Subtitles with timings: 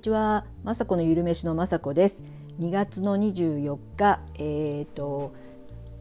[0.00, 2.24] にちは、まさこのゆるめしのまさこです。
[2.58, 5.34] 2月の24日、えーと、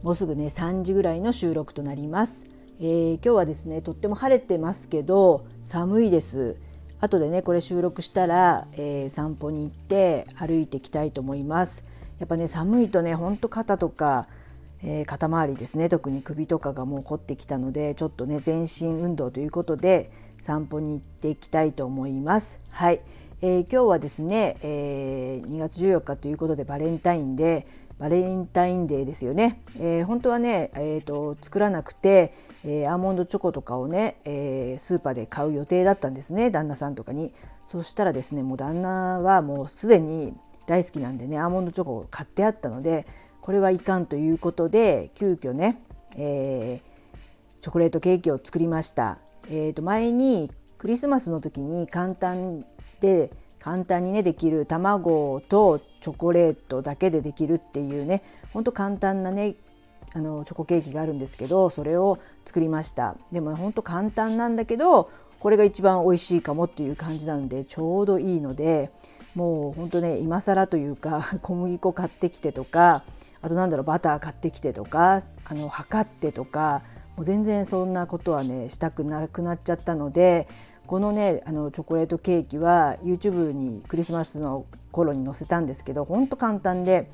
[0.04, 2.46] もうすぐね3時ぐらいの収録となります、
[2.80, 6.56] えー、今日はですねとっても晴れてますけど寒いです。
[7.02, 11.84] 後でねこれ収録したら、えー、散歩に行って歩いていきたいと思います。
[12.20, 14.30] やっぱね寒いとねほんと肩とか
[14.82, 20.10] えー、肩周りですね特に首とかがもう凝ってきたのでちょっとね全身運動ということで
[20.40, 22.62] 散歩に行っていきたいと思います。
[22.70, 23.02] はい、
[23.42, 32.34] えー、今日はですね、えー、2月14日ということでバレンタインデーバレンタインデーですよね、えー、本当はね、えーと、作らなくて、
[32.66, 37.34] え、アーモンドチョコとかをね、え、スーパーで買う予定だったんですね旦那さんとかに
[37.66, 40.34] そしたらですねもう旦那はもうすでに
[40.66, 43.08] 大好きなんでねアーモンドチョコを買ってあったので
[43.40, 45.82] これはいかんということで急遽ね、
[46.18, 46.82] え、
[47.62, 49.18] チョコレートケーキを作りました。
[49.50, 52.66] えー、と前にクリスマスの時に簡単
[53.00, 59.56] で簡単にねできる卵とチョコレートだけでできるっていうねほんと簡単なね
[60.14, 63.16] あのチョコケーキがあるんですけどそれを作りました。
[63.32, 68.92] でもほんと簡単なんだけどこれが一番美味しいかもっていう感じなのでちょうどいいので
[69.36, 73.04] もうほんとね今更というか 小麦粉買ってきてとか
[73.42, 76.82] あとなんだろうバター買ってきてとかあの測ってとか
[77.16, 80.48] もう全然そんなことはねしたくなくなっちゃったので
[80.90, 87.12] このねあのチョコレートケーキは YouTube にクリスマスの頃に載せたんですけどほんと簡単で、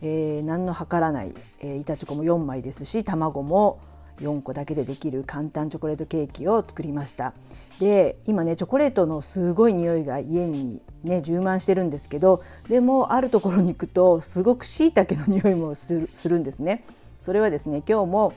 [0.00, 3.80] えー、何の計らない、えー、板チョコも4枚ですし卵も
[4.22, 7.34] 4個だけでできる簡単チョコレートケーキを作りました。
[7.78, 16.82] で今ねチョコレートのすごい匂いが家にね充満してるんですけどでもあるところに行くとすごくしいたけの匂いもするするんですね。
[17.20, 18.32] それはですね今日も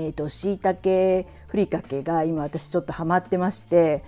[0.00, 4.02] えーと、しいたけふりかけが今私ちょっとハマってまして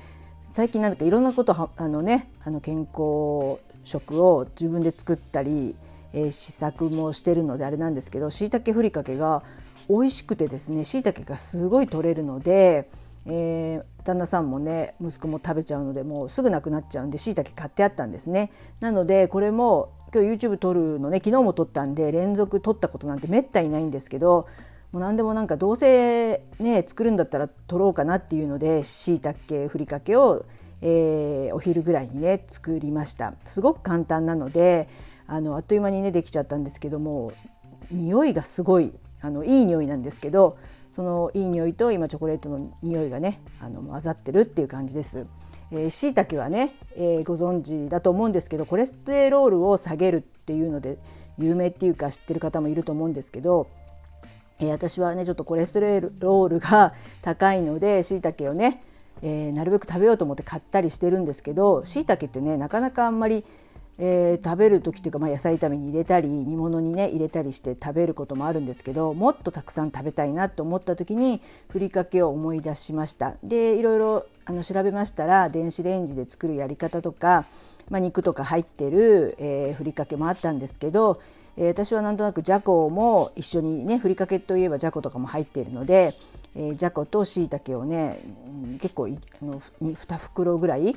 [0.50, 5.74] 最近なんかいろんなことあのねあの健康食を自分で作ったり、
[6.14, 9.42] えー、試作もしてるのであれなんですけどしいたけふりかけが
[9.90, 12.88] 美味しくてですねしいたけがすごい取れるので、
[13.26, 18.50] えー、旦那さんもね息子も食べちゃうのでもうすぐなくなっちゃうんでしいたけ買ってあったんですね。
[18.80, 24.46] なのでこれも今日 YouTube 撮るのね昨日も撮ったんで連続撮ったことなんてめったにないんですけど
[24.92, 30.44] もう何でもなんかどうせね作るんだったら取ろうかなっていうのでしいたけふりかけを、
[30.82, 34.88] えー、お昼ぐらいにね作りましたすごく簡単なので
[35.26, 37.32] あのあっという間にねできちゃったんですけども
[37.90, 38.92] 匂いがすごい
[39.22, 40.58] あのいい匂いなんですけど
[40.92, 45.26] そのいい匂いと今チョコレートの匂いがねあの混ざってるっていう感じです。
[45.88, 50.98] しいたけはね、えー、ご存知だと思うんですけどコレステロールを下げるっていうので
[51.38, 53.68] 有名っていうか知ってる方もいると思うんですけど
[54.60, 58.82] え、私はねちょっとコレステロールが高いのでしいたけをね、
[59.22, 63.44] えー、なるべく食べようと思って買ったりしてるんですけどしいたけってねなかなかあんまり、
[63.98, 73.34] えー、食べる時っていうか、まあ、野菜炒めに入れたり煮物にね入れたりして食べることもあるんですけどもっとたくさん食べたいなと思った時にふりかけを思い出しました。
[73.42, 77.44] でいろいろあの調べましたら電子レンジで作るやり方とか、
[77.90, 81.20] まあ、肉とか入ってる、え、ふりかけもあったんですけど
[81.56, 86.14] えー、私はなんとなくじゃこも一緒にねふりかけといえばじゃことかも入っているので、
[86.56, 90.96] えー、じゃことしいたけをね、うん、結構あの 2, 2袋ぐらい、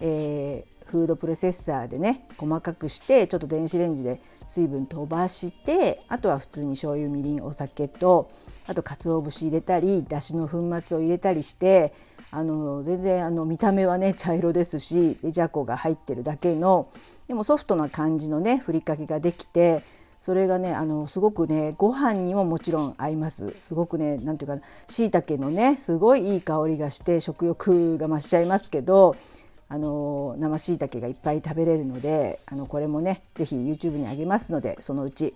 [0.00, 8.30] えー、フードプロセッサーでね細かくしてちょっと電子レンジで水分飛ばしてあとは普通に醤油みりんお酒と
[8.66, 11.92] あと鰹節入れたりだしの粉末を入れたりして
[12.30, 16.88] あの全然あの見た目はね茶色ですしじゃこが入ってるだけの
[17.28, 19.82] でもソフトな感じのねふりかけができて
[20.26, 23.54] それがねあのすごくねご飯にももちろん合います。
[23.60, 29.14] すごくね何ていうかしいたけのねすごいいい香りがして食欲が増しちゃいますけど
[29.68, 35.32] あの生しいたけがいっぱい食べれるのであのこれもね是非 YouTube にあげますのでそのうち。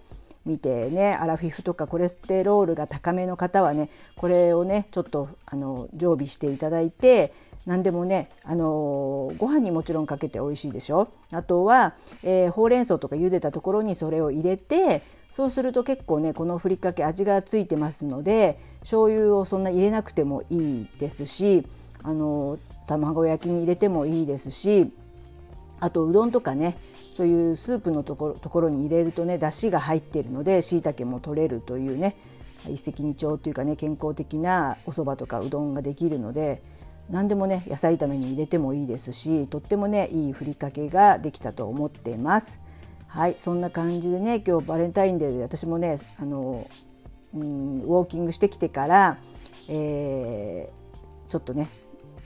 [0.47, 7.35] 見てねアラフィフとかコレステロールが高めの方はねこれをねちょっとあの常備していただいて
[7.71, 11.13] 何でもね、あのー、ご飯にもちろんかけて美味しいでしょ。
[11.31, 11.95] あとは、
[12.25, 21.65] えー、ほうれん草とか茹でたところにそれを入れてそうすると結構ねこのふりかけ味がついてますので醤油をそんな入れなくてもいいですし、
[22.03, 22.59] あのー、
[22.89, 24.91] 卵焼きに入れてもいいですし
[25.79, 26.77] あとうどんとかね
[27.13, 32.17] そういうスープのところところに入れるとねだしが入ってるのでしいたけも取れるというね
[32.69, 36.63] 一石二鳥というかね健康的なお蕎麦とかうどんができるので
[37.11, 42.61] 何でもね野菜炒めに入れてもいいですしとってもねいいふりかけができたと思っています。
[43.09, 46.69] はいそんな感じでね今日バレンタインデーで私もねあの、
[47.35, 49.19] うん、ウォーキングしてきてから、
[49.69, 51.69] えー、ちょっとね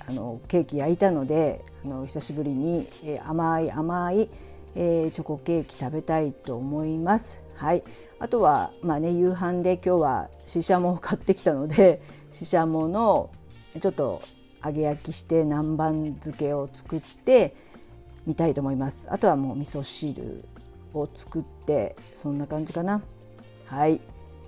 [0.07, 4.29] あのケーキ焼いたのであの久しぶりに、えー、甘い甘い、
[4.75, 7.41] えー、チョコケーキ食べたいと思います。
[7.55, 7.83] はい、
[8.19, 12.03] あとは、まあね、夕飯で今日はししゃもを買ってきたので
[12.33, 13.31] ししゃもの
[13.81, 14.23] ちょっと
[14.65, 17.55] 揚げ焼きして南蛮漬けを作って
[18.27, 19.09] みたいと思います。
[19.11, 20.45] あとはもう味噌汁
[20.95, 23.03] を作ってそんな感じかな。
[23.67, 24.01] はい、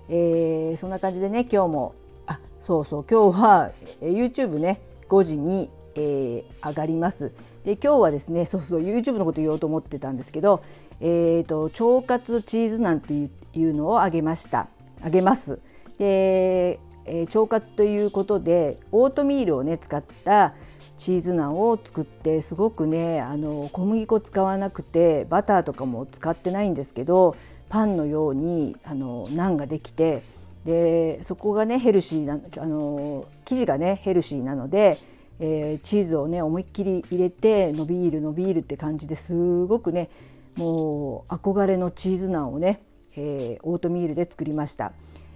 [0.09, 3.71] えー、そんな感じでね今日もあそうそう今日は
[4.01, 7.31] YouTube ね5時に、えー、上がります。
[7.63, 10.63] で今日はですねそうそう YouTube のこと言おうと思ってたんですけど、
[11.01, 14.67] えーと、腸活チーズなんていうのをあげました
[15.03, 15.59] あげます。
[15.99, 20.53] で、えー、腸活ということでオートミールをね使った
[20.97, 27.35] チーズナンを作ってすごくねあの小麦粉使わなくてバターとかも使ってないんですけど
[27.69, 30.23] パンのようにあのナンができて
[30.65, 34.99] でそこがねヘルシーなあの生地がねヘルシーなので、
[35.39, 39.33] えー、チーズをね思いっきり入れて伸びる伸びるって感じです
[39.65, 40.09] ごくね
[40.55, 42.81] もう憧れのチーズナンをね、
[43.15, 44.91] えー、オートミールで作りました。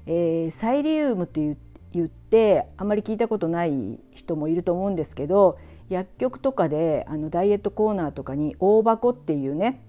[0.06, 1.58] えー、サイリウムって
[1.92, 5.58] 言ってあまり聞いたことない人もいると思うんですけど
[5.90, 9.82] 薬局とかであのダイエットコーナーとかに大箱っていうね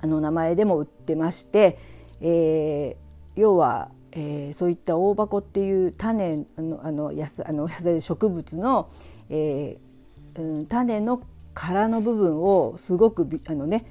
[0.00, 1.78] あの名前でも売ってまして、
[2.20, 8.90] えー、要はえー、そういった大箱っていう種のあの野菜あの野菜植物の、
[9.28, 11.22] えーうん、種の
[11.52, 13.84] 殻の部分をすごくあのね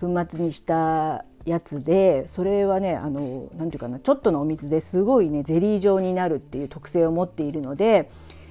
[0.00, 8.10] 粉末にしたやつでそれはねあのなんていうかなちょっとのお水ですごいねゼリー状になるっていう特性を持っているので、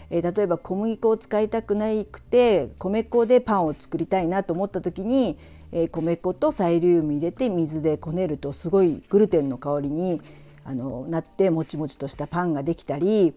[0.10, 5.38] えー、例えば小麦粉を使いたくないくて米粉でパンを作りたいなと思った時に、
[5.74, 10.22] えー、米粉とサイリウム入れて水でこねるとすごいグルテンの香りに
[10.64, 13.36] あのなってもちもちとしたパンができたり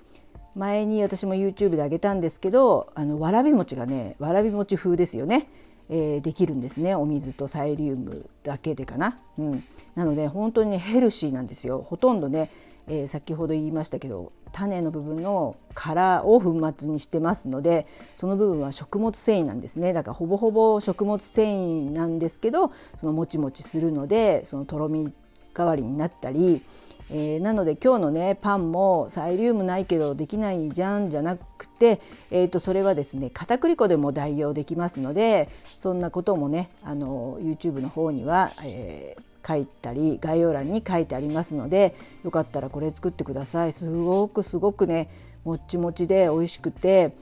[0.58, 5.48] 前に私も YouTube であげたんですけどあのわらび餅がねわらび餅風ですよね、
[5.88, 6.94] えー、できるんですね。
[6.94, 9.18] お水とサイリウムだけでかな。
[9.38, 9.64] うん、
[9.94, 11.86] なので本当にねヘルシーなんですよ。
[11.88, 12.50] ほとんどね、
[12.88, 19.92] えー、先ほど言いましたけど種の部分の殻を粉末にしてますのでその部分は食物繊維なんですね。
[19.92, 25.12] だからほぼほぼ食物繊維なんですけどそのもちもちするのでそのとろみ
[25.54, 26.62] 代わりになったり
[27.10, 32.00] えー、なので今日のねパンもサイリウムないけどできないじゃんじゃなくて、
[32.30, 41.94] えー、とそれはですね片栗粉でも代用できますのでそんなこともねあの YouTube の方には、えー、書いたり概要欄に書いてありますので
[42.24, 43.72] よかったらこれ作ってください。
[43.72, 45.08] すごくすごくね
[45.44, 47.12] もっちもちで美味しくて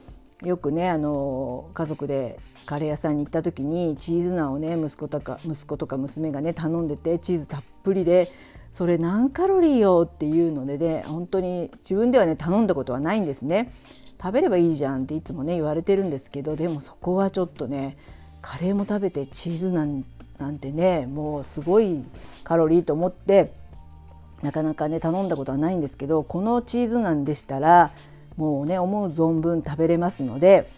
[0.43, 8.31] よくねあの家族でカレー屋さんに行った時にチーズナンをね息子とか息子とか娘がね頼んでてチーズたっぷりで
[8.71, 13.73] それ何カロリーよっていうのでね本当に自分ではね頼んだことはないんですね。
[14.21, 17.97] 食べればいいじゃんっていつもね言われてるんですけどでもそこはちょっとね
[18.41, 20.03] カレーも食べてチーズなん
[20.39, 22.03] なんてねもうすごい
[22.43, 23.53] カロリーと思って
[24.41, 27.91] なかなかね頼んだことはないんですけどこのチーズナンでしたら
[28.37, 30.69] もうね思う存分食べれますので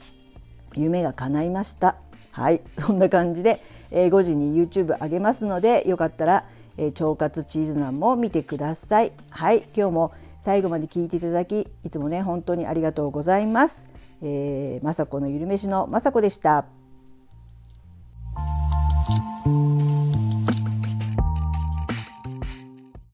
[0.75, 1.95] 夢が叶いました
[2.31, 3.61] はい そんな感じで、
[3.91, 6.45] えー、5時に YouTube 上げますのでよかったら
[6.79, 9.11] えー、腸活チーズナンも見てください。
[9.29, 13.85] はい、今日も最後まで聞いていただきいつもね本当にありがとうございます。
[14.21, 16.78] えー、まさこのゆるめしのまさこでした。